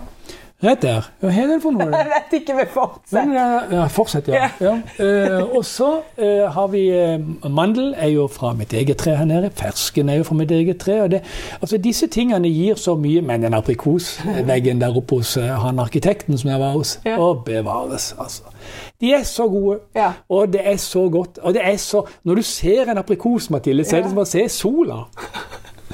rett 0.64 0.82
der. 0.82 1.08
Hva 1.20 1.30
har 1.34 1.48
den 1.52 1.62
for 1.64 1.76
noe? 1.76 1.90
Jeg 1.92 2.08
vet 2.12 2.36
ikke 2.40 2.56
vi 2.56 2.66
fortsetter. 2.72 3.34
Ja, 3.36 3.48
ja, 3.72 3.86
fortsett, 3.92 4.28
ja. 4.32 4.50
ja. 4.64 4.74
Uh, 5.00 5.56
og 5.58 5.66
så 5.68 5.90
uh, 6.18 6.46
har 6.56 6.68
vi 6.72 6.84
uh, 6.94 7.50
Mandel 7.52 7.94
er 7.98 8.14
jo 8.14 8.28
fra 8.32 8.54
mitt 8.58 8.74
eget 8.74 8.98
tre 9.02 9.16
her 9.20 9.28
nede. 9.28 9.50
Fersken 9.60 10.10
er 10.10 10.22
jo 10.22 10.28
fra 10.30 10.38
mitt 10.40 10.52
eget 10.52 10.80
tre. 10.84 11.02
Og 11.04 11.12
det, 11.12 11.22
altså 11.62 11.78
Disse 11.84 12.08
tingene 12.08 12.48
gir 12.52 12.80
så 12.80 12.96
mye. 12.96 13.22
Men 13.22 13.44
den 13.44 13.54
aprikosveggen 13.58 14.82
der 14.82 14.98
oppe 14.98 15.20
hos 15.20 15.36
han 15.36 15.80
arkitekten 15.80 16.38
som 16.38 16.50
jeg 16.54 16.60
var 16.60 16.78
hos, 16.78 17.00
Ja. 17.06 17.18
å 17.20 17.34
bevares, 17.46 18.14
altså. 18.20 18.44
De 19.02 19.14
er 19.14 19.24
så 19.28 19.48
gode, 19.52 19.80
Ja. 19.96 20.12
og 20.30 20.54
det 20.54 20.62
er 20.64 20.78
så 20.78 21.10
godt. 21.10 21.38
Og 21.44 21.54
det 21.54 21.62
er 21.66 21.78
så 21.78 22.06
Når 22.24 22.36
du 22.36 22.42
ser 22.42 22.92
en 22.92 22.98
aprikos, 22.98 23.50
Mathilde, 23.50 23.84
så 23.86 23.98
er 23.98 24.02
det 24.02 24.10
som 24.10 24.18
å 24.24 24.26
se 24.26 24.50
sola. 24.50 25.04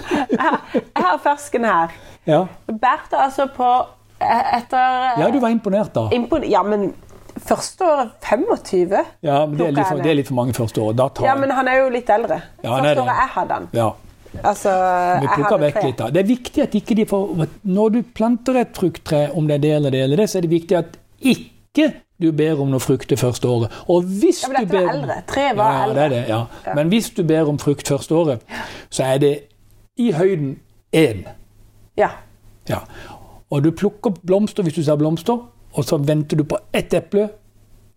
Jeg 0.10 1.04
har 1.04 1.20
fersken 1.24 1.66
her. 1.66 1.88
Ja, 2.28 2.46
Bærte 2.68 3.18
altså 3.18 3.48
på 3.56 3.70
etter 4.20 5.22
ja 5.22 5.30
du 5.32 5.40
var 5.40 5.50
imponert 5.54 5.94
da. 5.96 6.08
Impon 6.16 6.44
ja, 6.44 6.64
men 6.64 6.90
første 7.40 7.86
året 7.88 8.12
25. 8.26 8.92
Ja, 9.24 9.46
men 9.46 9.58
det 9.58 9.70
er 9.78 9.84
for, 9.88 10.02
det 10.04 10.12
er 10.12 10.18
litt 10.20 10.28
for 10.28 10.36
mange 10.42 10.54
første 10.58 10.82
år. 10.84 10.98
Ja, 11.24 11.36
men 11.40 11.52
han 11.56 11.68
er 11.72 11.84
jo 11.84 11.90
litt 11.94 12.10
eldre. 12.12 12.42
Ja, 12.64 12.74
han 12.76 12.84
første 12.84 12.96
det. 12.96 13.04
året 13.06 13.22
jeg 13.24 13.34
hadde 13.38 13.54
han. 13.60 13.68
ja. 13.74 13.90
Altså, 14.46 14.70
Vi 15.24 15.28
plukker 15.34 15.58
vekk 15.58 15.74
tre. 15.80 15.84
litt 15.88 15.98
da. 15.98 16.08
Det 16.14 16.20
er 16.22 16.28
viktig 16.30 16.62
at 16.62 16.76
ikke 16.78 16.96
de 17.00 17.06
får 17.10 17.48
Når 17.66 17.90
du 17.96 18.02
planter 18.14 18.60
et 18.62 18.76
frukttre, 18.78 19.24
om 19.34 19.48
det 19.50 19.56
er 19.56 19.64
det 19.64 19.72
eller 19.80 19.90
det 19.96 20.02
eller 20.06 20.22
det, 20.22 20.28
så 20.30 20.38
er 20.38 20.46
det 20.46 20.52
viktig 20.52 20.78
at 20.78 21.00
ikke 21.20 21.88
du 22.22 22.28
ber 22.36 22.60
om 22.62 22.70
noe 22.70 22.84
frukt 22.84 23.10
det 23.10 23.18
første 23.20 23.48
året. 23.50 23.74
Og 23.90 24.04
hvis 24.04 24.44
Ja, 24.44 24.52
men 24.52 24.68
du 24.68 24.76
dette 24.76 24.78
ber 24.78 24.86
var 24.86 24.94
eldre. 25.00 25.18
Tre 25.28 25.46
var 25.58 25.72
ja, 25.74 25.84
eldre. 25.88 26.04
det 26.04 26.12
det, 26.12 26.22
ja. 26.30 26.74
Men 26.76 26.92
hvis 26.94 27.10
du 27.18 27.24
ber 27.24 27.50
om 27.50 27.58
frukt 27.60 27.88
første 27.90 28.16
året, 28.16 28.42
så 28.92 29.04
er 29.08 29.18
det 29.24 29.34
i 29.98 30.12
høyden 30.12 30.60
én. 30.94 31.26
Ja. 31.98 32.10
Ja. 32.70 32.84
Og 33.52 33.64
du 33.66 33.72
plukker 33.74 34.14
blomster 34.26 34.64
hvis 34.66 34.78
du 34.78 34.84
ser 34.86 34.98
blomster, 35.00 35.40
og 35.74 35.86
så 35.86 35.98
venter 36.02 36.38
du 36.40 36.44
på 36.50 36.58
ett 36.76 36.94
eple, 36.98 37.28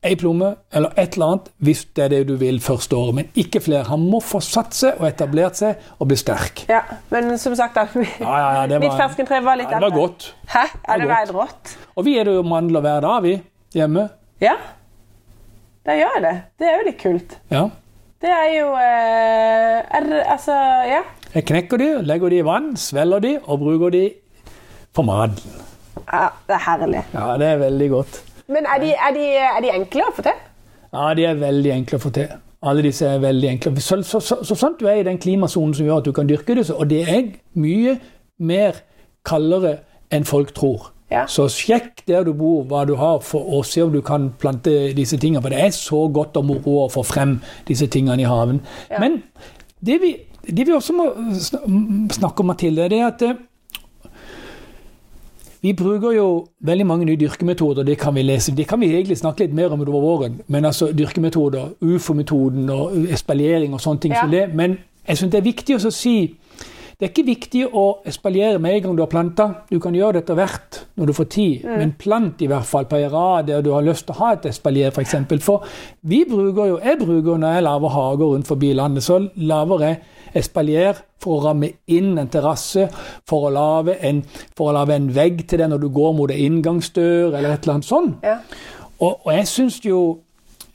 ei 0.02 0.16
plomme 0.18 0.49
eller 0.75 0.97
et 0.99 1.14
eller 1.14 1.28
annet 1.28 1.50
hvis 1.62 1.85
det 1.94 2.02
er 2.04 2.09
det 2.11 2.21
du 2.26 2.32
vil 2.40 2.56
første 2.61 2.97
året. 2.99 3.14
Men 3.21 3.28
ikke 3.38 3.61
flere. 3.62 3.85
Han 3.87 4.02
må 4.11 4.18
få 4.25 4.40
satt 4.42 4.75
seg 4.75 4.99
og 4.99 5.06
etablert 5.06 5.61
seg 5.61 5.85
og 5.99 6.09
bli 6.11 6.16
sterk. 6.18 6.64
ja. 6.73 6.80
Men 7.12 7.37
som 7.38 7.54
sagt, 7.59 7.76
da, 7.78 7.85
Ja, 8.21 8.32
ja, 8.35 8.64
ja, 8.66 8.80
mitt 8.82 8.90
var, 8.90 9.04
ferskentre 9.04 9.38
var 9.47 9.61
litt 9.61 9.71
ja, 9.71 9.78
det 9.78 9.90
var 9.92 9.97
godt. 10.00 10.32
Hæ? 10.50 10.64
Ja, 10.88 10.97
Det 10.97 11.06
var 11.06 11.12
var 11.12 11.21
helt 11.23 11.37
rått. 11.37 11.76
Og 11.97 12.09
vi 12.09 12.16
er 12.18 12.26
det 12.28 12.35
jo 12.35 12.42
mandler 12.42 12.82
hver 12.85 13.04
dag, 13.06 13.23
vi, 13.23 13.37
hjemme. 13.78 14.09
Ja. 14.42 14.56
Da 15.87 15.94
gjør 15.99 16.18
jeg 16.18 16.25
det. 16.26 16.35
Det 16.59 16.68
er 16.71 16.76
jo 16.80 16.88
litt 16.88 17.00
kult. 17.02 17.38
Ja. 17.52 17.62
Det 18.23 18.30
er 18.30 18.50
jo 18.54 18.66
eh, 18.78 19.78
er, 19.99 20.11
Altså, 20.30 20.54
ja. 20.87 21.00
Jeg 21.32 21.47
knekker 21.49 21.78
de, 21.80 21.88
legger 22.06 22.30
de 22.30 22.42
i 22.42 22.44
vann, 22.47 22.73
svelger 22.78 23.23
de 23.25 23.32
og 23.47 23.62
bruker 23.62 23.94
de 23.94 24.02
for 24.94 25.06
maten. 25.08 25.58
ja. 26.06 26.28
Det 26.46 26.54
er 26.56 26.64
herlig. 26.66 27.02
Ja, 27.14 27.26
det 27.38 27.46
er 27.46 27.61
veldig 27.62 27.90
godt. 27.90 28.22
Men 28.52 28.66
er 28.68 28.80
de, 28.82 28.90
er 28.92 29.12
de, 29.16 29.26
er 29.49 29.61
de 29.64 29.75
enkle 29.80 30.08
å 30.08 30.14
få 30.16 30.25
til? 30.26 30.40
Ja, 30.92 31.12
de 31.16 31.25
er 31.25 31.38
veldig 31.40 31.70
enkle 31.72 31.99
å 31.99 32.02
få 32.02 32.11
til. 32.12 32.32
Alle 32.62 32.82
disse 32.84 33.06
er 33.08 33.22
veldig 33.22 33.49
enkle. 33.56 33.72
Så, 33.80 34.02
så, 34.06 34.20
så, 34.20 34.38
så 34.44 34.54
sant 34.58 34.80
du 34.80 34.87
er 34.90 35.00
i 35.00 35.06
den 35.06 35.18
klimasonen 35.18 35.75
som 35.75 35.87
gjør 35.87 36.02
at 36.02 36.08
du 36.11 36.12
kan 36.14 36.28
dyrke 36.28 36.54
det, 36.58 36.68
og 36.70 36.90
det 36.90 37.00
er 37.08 37.30
mye 37.58 37.96
mer 38.42 38.82
kaldere 39.26 39.78
enn 40.12 40.26
folk 40.28 40.52
tror. 40.54 40.90
Ja. 41.12 41.25
Så 41.28 41.46
sjekk 41.52 42.04
der 42.08 42.25
du 42.25 42.32
bor, 42.37 42.62
hva 42.68 42.84
du 42.88 42.94
har, 43.00 43.20
for 43.25 43.44
å 43.56 43.62
se 43.66 43.82
om 43.84 43.92
du 43.92 44.00
kan 44.04 44.30
plante 44.40 44.92
disse 44.96 45.18
tingene. 45.20 45.42
For 45.44 45.52
det 45.52 45.61
er 45.61 45.72
så 45.76 46.06
godt 46.12 46.38
og 46.40 46.46
moro 46.49 46.76
å 46.84 46.90
få 46.92 47.04
frem 47.04 47.38
disse 47.68 47.88
tingene 47.92 48.25
i 48.25 48.28
haven. 48.28 48.62
Ja. 48.90 49.00
Men 49.02 49.20
det 49.84 49.99
vi, 50.02 50.12
det 50.46 50.66
vi 50.68 50.76
også 50.76 50.96
må 50.96 51.08
snakke 52.12 52.44
om, 52.44 52.52
Mathilde, 52.52 52.88
det 52.92 53.00
er 53.00 53.11
at 53.11 53.25
eh, 53.26 53.40
vi 55.62 55.73
bruker 55.78 56.11
jo 56.16 56.26
veldig 56.66 56.87
mange 56.87 57.04
nye 57.07 57.16
dyrkemetoder, 57.16 57.83
det 57.87 57.99
kan 57.99 58.14
vi 58.14 58.23
lese. 58.23 58.50
Det 58.57 58.66
kan 58.69 58.81
vi 58.81 58.87
egentlig 58.97 59.19
snakke 59.19 59.45
litt 59.45 59.54
mer 59.54 59.71
om 59.73 59.81
utover 59.81 60.00
våren. 60.02 60.40
Men 60.49 60.64
altså 60.64 60.88
dyrkemetoder, 60.92 61.69
UFO-metoden 61.81 62.71
og 62.71 62.97
espaliering 63.14 63.75
og 63.75 63.81
sånne 63.81 64.00
ting 64.00 64.12
Ja. 64.12 64.21
som 64.25 64.31
det. 64.31 64.54
Men 64.54 64.78
jeg 65.09 65.16
syns 65.19 65.31
det 65.31 65.38
er 65.38 65.47
viktig 65.52 65.76
å 65.76 65.90
si 65.92 66.35
det 67.02 67.09
er 67.09 67.11
ikke 67.16 67.25
viktig 67.26 67.62
å 67.75 67.82
espaliere 68.06 68.61
med 68.62 68.76
en 68.76 68.82
gang 68.85 68.97
du 68.97 69.00
har 69.02 69.09
planta. 69.11 69.47
Du 69.66 69.80
kan 69.82 69.94
gjøre 69.97 70.12
det 70.14 70.21
etter 70.23 70.37
hvert 70.38 70.76
når 70.94 71.09
du 71.11 71.12
får 71.16 71.26
tid, 71.35 71.64
men 71.66 71.97
plant 71.99 72.44
i 72.44 72.47
hvert 72.47 72.68
fall 72.68 72.87
på 72.87 73.00
en 73.00 73.11
rad 73.11 73.49
der 73.49 73.64
du 73.66 73.73
har 73.75 73.82
lyst 73.82 74.06
til 74.06 74.14
å 74.14 74.18
ha 74.21 74.28
et 74.37 74.47
espalier, 74.47 74.92
f.eks. 74.92 74.94
For, 74.94 75.02
eksempel. 75.02 75.40
for 75.42 75.66
vi 76.06 76.21
bruker 76.30 76.68
jo, 76.71 76.76
jeg 76.78 77.00
bruker 77.00 77.40
når 77.42 77.56
jeg 77.56 77.66
lager 77.66 77.94
hager 77.97 78.30
rundt 78.37 78.47
forbi 78.47 78.71
landet, 78.78 79.02
så 79.02 79.18
lager 79.35 79.82
jeg 79.88 79.99
espalier 80.44 81.02
for 81.18 81.40
å 81.40 81.44
ramme 81.49 81.73
inn 81.90 82.14
en 82.23 82.30
terrasse, 82.30 82.87
for, 83.26 83.49
å 83.50 83.52
lage 83.52 83.99
en- 83.99 84.23
en 84.94 85.14
vegg 85.14 85.42
til 85.49 85.59
det 85.59 85.68
når 85.71 85.78
du 85.82 85.88
går 85.88 86.12
mot 86.14 86.30
en 86.30 86.38
inngangsdør, 86.38 87.35
eller 87.35 87.52
et 87.52 87.62
eller 87.66 87.75
annet 87.75 87.85
sånt. 87.90 88.23
Ja. 88.23 88.38
Og, 89.00 89.26
og 89.26 89.32
jeg 89.35 89.47
syns 89.50 89.80
jo 89.85 90.18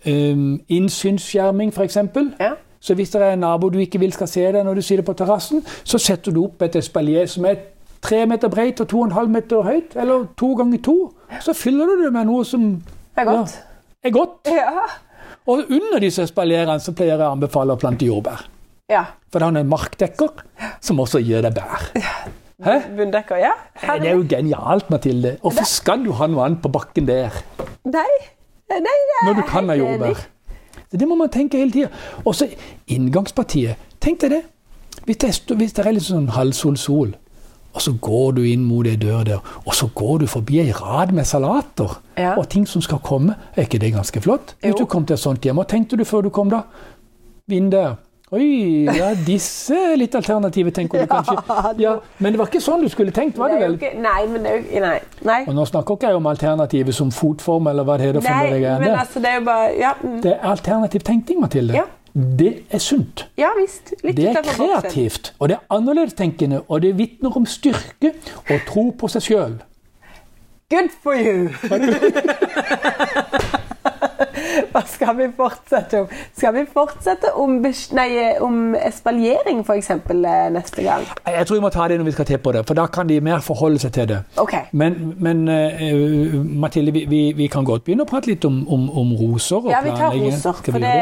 um, 0.05 0.59
innsynsskjerming, 0.67 1.71
f.eks. 1.71 1.97
Ja. 2.39 2.53
Så 2.79 2.93
hvis 2.97 3.09
det 3.13 3.21
er 3.21 3.33
en 3.35 3.43
nabo 3.45 3.69
du 3.73 3.79
ikke 3.81 3.99
vil 3.99 4.13
skal 4.13 4.29
se 4.31 4.43
deg 4.53 4.63
når 4.65 4.75
du 4.79 4.81
sitter 4.85 5.03
på 5.07 5.15
terrassen, 5.17 5.63
så 5.83 5.99
setter 6.01 6.31
du 6.35 6.43
opp 6.45 6.61
et 6.67 6.75
espalier 6.79 7.27
som 7.29 7.45
er 7.49 7.57
tre 8.01 8.25
meter 8.29 8.51
breit 8.53 8.79
og 8.83 8.87
to 8.91 8.99
og 9.01 9.07
en 9.09 9.15
halv 9.17 9.29
meter 9.33 9.63
høyt, 9.65 9.95
eller 9.97 10.27
to 10.37 10.53
ganger 10.59 10.81
to. 10.85 10.95
Så 11.41 11.53
fyller 11.57 11.89
du 11.89 12.05
det 12.05 12.13
med 12.13 12.29
noe 12.29 12.45
som 12.45 12.69
er 13.17 13.25
godt. 13.25 13.55
ja, 13.57 14.09
er 14.09 14.13
godt. 14.15 14.51
Ja. 14.53 14.85
Og 15.47 15.63
under 15.71 15.99
disse 16.03 16.23
espalierene 16.27 16.79
så 16.83 16.91
pleier 16.95 17.15
jeg 17.15 17.23
å 17.25 17.33
anbefale 17.33 17.73
å 17.73 17.79
plante 17.81 18.05
jordbær. 18.07 18.45
ja. 18.91 19.05
For 19.31 19.43
det 19.43 19.47
er 19.49 19.59
en 19.59 19.67
markdekker 19.67 20.43
som 20.79 20.99
også 21.03 21.19
gir 21.19 21.41
deg 21.43 21.57
bær. 21.57 21.89
Hæ? 22.63 22.75
Bunndekker. 22.97 23.37
Ja. 23.41 23.51
Det 23.81 24.07
er 24.07 24.15
jo 24.15 24.23
genialt, 24.29 24.87
Mathilde. 24.89 25.35
Hvorfor 25.43 25.67
skal 25.67 26.05
du 26.05 26.13
ha 26.17 26.25
noe 26.31 26.45
annet 26.45 26.61
på 26.63 26.71
bakken 26.73 27.05
der? 27.09 27.35
Nei. 27.85 28.07
Nei, 28.71 28.79
det 28.79 29.17
er 29.19 29.27
når 29.27 29.37
du 29.41 29.43
kan 29.47 29.69
ha 29.69 29.75
jordbær. 29.77 30.23
Det 30.91 31.07
må 31.07 31.15
man 31.15 31.29
tenke 31.29 31.57
hele 31.57 31.71
tida. 31.71 31.89
Og 32.25 32.35
så 32.35 32.47
inngangspartiet. 32.87 33.75
Tenk 34.03 34.21
deg 34.21 34.31
det. 34.37 34.43
Hvis 35.05 35.17
det, 35.21 35.29
er, 35.29 35.55
hvis 35.55 35.73
det 35.77 35.85
er 35.85 35.95
litt 35.95 36.03
sånn 36.07 36.27
halvsol-sol, 36.35 37.13
og 37.77 37.81
så 37.83 37.91
går 38.01 38.31
du 38.39 38.41
inn 38.49 38.63
mot 38.65 38.87
ei 38.89 38.95
dør 38.97 39.23
der, 39.27 39.51
og 39.65 39.75
så 39.77 39.87
går 39.95 40.23
du 40.23 40.27
forbi 40.27 40.59
ei 40.63 40.71
rad 40.73 41.11
med 41.13 41.27
salater 41.29 41.99
Ja. 42.17 42.33
og 42.37 42.47
ting 42.49 42.65
som 42.67 42.81
skal 42.81 42.99
komme, 43.05 43.35
er 43.55 43.67
ikke 43.67 43.79
det 43.79 43.93
ganske 43.93 44.21
flott? 44.21 44.55
Hvis 44.63 44.75
du 44.79 44.85
kom 44.89 45.05
til 45.05 45.13
et 45.13 45.21
sånt 45.21 45.45
hjem, 45.45 45.59
hva 45.61 45.67
tenkte 45.69 45.97
du 45.99 46.03
før 46.03 46.25
du 46.25 46.29
kom 46.33 46.49
da? 46.49 46.63
vind 47.47 47.71
der. 47.71 47.95
Oi, 48.35 48.83
ja, 48.91 49.13
disse 49.23 49.71
er 49.93 49.93
litt 50.01 50.15
alternative, 50.19 50.71
tenker 50.75 50.99
du 51.05 51.07
kanskje. 51.13 51.37
Ja, 51.79 51.93
men 52.19 52.33
det 52.35 52.39
var 52.41 52.49
ikke 52.51 52.59
sånn 52.59 52.81
du 52.83 52.89
skulle 52.91 53.13
tenkt, 53.15 53.37
var 53.39 53.53
Det 53.53 53.55
det 53.55 53.63
er 53.63 53.69
vel? 53.69 53.77
ikke, 53.79 53.91
nei, 54.03 54.25
men 54.33 54.43
det 54.43 54.51
er 54.51 54.57
jo 54.65 54.81
Nei. 54.83 54.97
nei. 55.29 55.37
Og 55.47 55.55
nå 55.55 55.63
snakker 55.69 55.95
ikke 55.95 56.09
jeg 56.11 56.19
om 56.19 56.27
alternativet 56.27 56.97
som 56.97 57.13
fotform, 57.15 57.69
eller 57.71 57.87
hva 57.87 57.95
det 58.01 58.09
heter 58.09 58.19
for 58.25 58.27
Nei, 58.27 58.41
noe. 58.43 58.51
det 58.51 58.59
greiene 58.65 58.83
men 58.83 58.99
altså, 58.99 59.21
det 59.23 59.31
er 59.31 59.37
jo 59.39 59.45
bare 59.47 59.69
Ja, 59.79 59.93
mm. 60.01 60.17
Det 60.25 60.33
er 60.33 60.43
alternativ 60.51 61.05
tenkning, 61.07 61.39
Mathilde. 61.45 61.77
Ja. 61.79 61.85
Det 62.17 62.51
er 62.73 62.81
sunt. 62.83 63.27
ja 63.37 63.53
visst. 63.61 63.93
Litt 64.03 64.17
Det 64.17 64.27
er 64.33 64.41
kreativt, 64.43 65.31
og 65.39 65.47
det 65.51 65.59
er 65.61 65.75
annerledestenkende, 65.77 66.63
og 66.67 66.81
det 66.83 66.95
vitner 66.97 67.31
om 67.37 67.45
styrke 67.47 68.11
og 68.49 68.59
tro 68.67 68.89
på 68.97 69.07
seg 69.15 69.21
sjøl. 69.29 69.57
Good 70.67 70.89
for 70.99 71.15
you! 71.15 71.47
Hva 74.71 74.83
skal 74.87 75.17
vi 75.17 75.27
fortsette 75.37 76.01
om? 76.03 76.11
Skal 76.37 76.53
vi 76.55 76.63
fortsette 76.71 77.31
om, 77.39 77.57
nei, 77.97 78.07
om 78.43 78.75
espaljering, 78.79 79.63
f.eks., 79.63 79.91
neste 80.53 80.85
gang? 80.85 81.05
Jeg 81.25 81.47
tror 81.47 81.59
vi 81.59 81.63
må 81.63 81.71
ta 81.73 81.87
det 81.89 81.99
når 81.99 82.09
vi 82.09 82.15
skal 82.17 82.29
til 82.29 82.41
på 82.43 82.53
det, 82.55 82.63
for 82.67 82.77
da 82.77 82.87
kan 82.91 83.09
de 83.09 83.19
mer 83.23 83.43
forholde 83.45 83.81
seg 83.83 83.93
til 83.97 84.09
det. 84.11 84.21
Okay. 84.37 84.69
Men, 84.71 85.13
men 85.23 85.43
uh, 85.49 86.37
Mathilde, 86.63 86.93
vi, 86.95 87.05
vi, 87.09 87.21
vi 87.37 87.49
kan 87.51 87.67
godt 87.67 87.85
begynne 87.87 88.07
å 88.07 88.09
prate 88.09 88.31
litt 88.31 88.45
om, 88.47 88.63
om, 88.67 88.87
om 89.03 89.13
roser. 89.19 89.61
og 89.61 89.71
Ja, 89.73 89.83
vi 89.85 89.95
tar 89.95 90.15
roser. 90.15 90.63
For 90.63 90.83
det? 90.83 90.95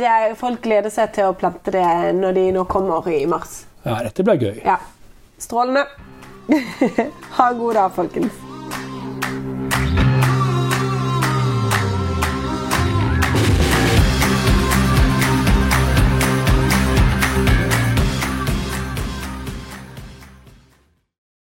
det 0.00 0.10
er, 0.10 0.36
folk 0.38 0.62
gleder 0.64 0.92
seg 0.94 1.14
til 1.16 1.30
å 1.30 1.36
plante 1.38 1.74
det 1.74 1.86
når 2.18 2.38
de 2.38 2.50
nå 2.58 2.66
kommer 2.70 3.08
i 3.12 3.24
mars. 3.30 3.62
Ja, 3.84 4.00
dette 4.04 4.26
blir 4.26 4.48
gøy. 4.48 4.60
Ja. 4.66 4.80
Strålende. 5.38 5.86
ha 7.36 7.50
en 7.50 7.58
god 7.58 7.74
dag, 7.74 7.90
folkens. 7.94 8.47